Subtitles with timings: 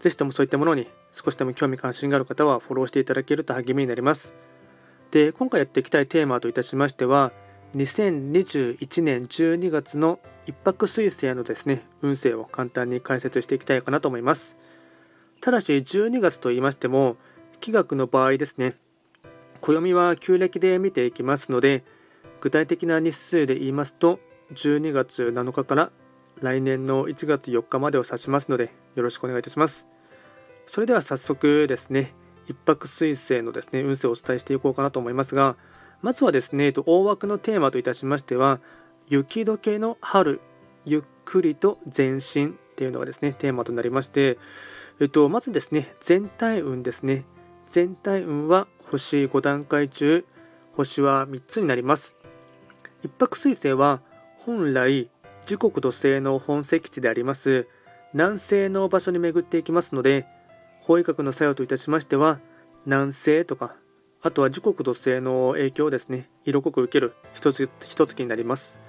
[0.00, 4.34] ぜひともそういったものに少しでも興味関心がある方はフォローしていただけると励みになります。
[5.10, 7.32] で、今回やっていきたいテーマといたしましては、
[7.74, 14.56] 2021年12月の一泊水星のですね、運勢を簡単に解説していきたいかなと思います。
[15.40, 17.16] ただし12月と言いましても、
[17.60, 18.76] 気学の場合ですね、
[19.60, 21.84] 暦は旧暦で見ていきますので、
[22.40, 24.20] 具体的な日数で言いますと、
[24.52, 25.90] 12月7日から
[26.40, 29.86] 来年の1月4日までを指しますので、よろしくお願いいたします。
[30.66, 32.14] それでは早速ですね、
[32.48, 35.56] 一泊水星のですね、運勢をお伝えしていこうかなと思いますが、
[36.02, 38.60] まずはですね、大枠のテーマといたしましては、
[39.08, 40.40] 雪解けの春、
[40.84, 44.38] ゆっくりと前進っていうのがですね、テーマとなりまして、
[45.00, 47.24] えっと、まずですね、全体運ですね。
[47.66, 50.24] 全体運は星5段階中、
[50.72, 52.16] 星は3つになります。
[53.02, 54.00] 一泊水星は
[54.38, 55.10] 本来
[55.46, 57.68] 時刻土星の本石地であります
[58.12, 60.26] 南西の場所に巡っていきますので
[60.80, 62.40] 法医学の作用といたしましては
[62.84, 63.76] 南西とか
[64.22, 68.80] あとは時刻土星の影響をですね色濃く受ける一つ一月になります。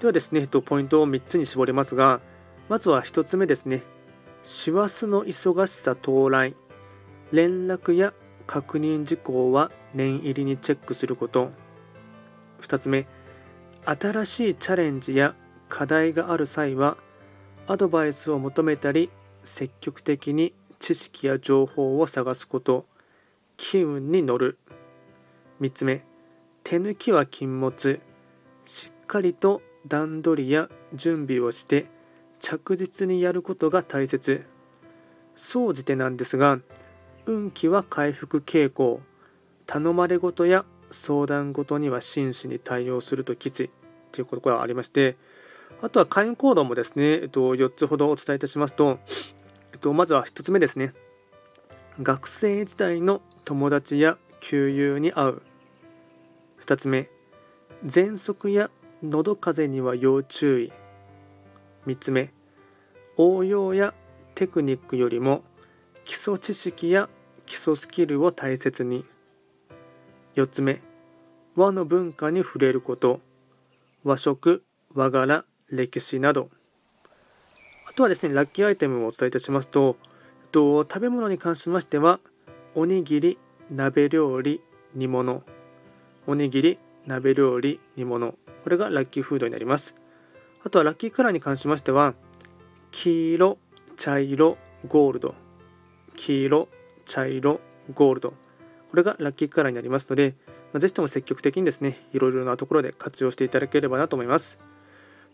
[0.00, 2.20] ではですねポイントを3つに絞れますが
[2.70, 3.82] まずは1つ目ですね。
[4.42, 6.56] 師走の忙しさ到来。
[7.32, 8.14] 連絡や
[8.46, 11.50] 確認事項は念入りにチェックすること。
[12.62, 13.06] 2つ目
[13.84, 15.34] 新しいチャレンジや
[15.72, 16.98] 課題がある際は
[17.66, 19.08] アドバイスを求めたり
[19.42, 22.84] 積極的に知識や情報を探すこと
[23.56, 24.58] 機運に乗る。
[25.62, 26.04] 3つ目
[26.62, 28.00] 手抜きは禁物。
[28.66, 31.86] しっかりと段取りや準備をして
[32.38, 34.44] 着実にやることが大切。
[35.36, 36.58] 総じてなんですが
[37.24, 39.00] 運気は回復傾向。
[39.64, 43.70] 頼まれ事や相談事には真摯に対応すると吉。
[44.12, 45.16] ということがありまして
[45.80, 48.98] あとは会員行動もですね、えっと、4つほどお伝えいたしますと、
[49.72, 50.92] えっと、まずは1つ目ですね。
[52.00, 55.42] 学生時代の友達や旧友に会う。
[56.64, 57.08] 2つ目、
[57.84, 58.70] 喘息や
[59.02, 60.72] 喉風邪には要注意。
[61.86, 62.32] 3つ目、
[63.16, 63.94] 応用や
[64.34, 65.42] テクニックよりも
[66.04, 67.08] 基礎知識や
[67.46, 69.04] 基礎スキルを大切に。
[70.34, 70.80] 4つ目、
[71.54, 73.20] 和の文化に触れること。
[74.04, 76.50] 和食、和柄、歴史など。
[77.88, 79.96] あとはですねラッキーアイテムをお伝えいたしますと
[80.52, 82.20] と食べ物に関しましては
[82.74, 83.38] おにぎり
[83.70, 84.62] 鍋料理
[84.94, 85.42] 煮物
[86.26, 89.94] おにぎり鍋料理煮物これがラッキーフードになります。
[90.64, 92.14] あとはラッキーカラーに関しましては
[92.92, 93.58] 黄色
[93.96, 94.56] 茶色
[94.86, 95.34] ゴールド。
[96.16, 96.68] 黄色
[97.04, 97.60] 茶色
[97.94, 98.34] ゴールド。
[98.90, 100.34] これがラッキーカラーになりますので、
[100.72, 104.58] まあ、ぜひとも積極的にですねいろいろなところで活用していただければなと思います。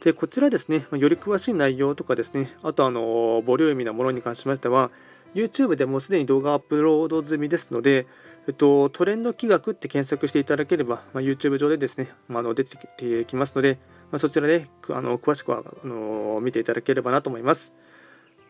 [0.01, 4.91] でこちらですね、より詳しい内容とかですね、あとあのボリューミーなものに関しましては、
[5.35, 8.07] YouTube でもすでに動画アップロード済みですので、
[8.47, 13.79] えっと、トレンド企画って検索していただければ、まあ、YouTube 上でですね、まあ、の出てきますので、
[14.11, 17.73] まあ、そちらであの詳しくはあの見ていただければなと思います。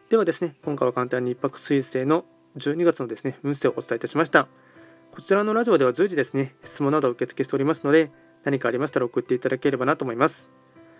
[0.08, 2.24] ではですね、今回は簡単に一泊水星の
[2.56, 4.48] 12月のですね、運勢をお伝えいたしました。
[5.10, 8.10] こちらのラジオでは随時ですね、質問などを受付しておりますので、
[8.44, 10.57] 何かありましたら送っていただければなと思います。